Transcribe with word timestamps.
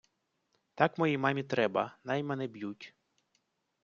Так 0.75 0.97
моїй 0.97 1.17
мамі 1.17 1.43
треба: 1.43 1.97
най 2.03 2.23
мене 2.23 2.47
б'ють. 2.47 2.95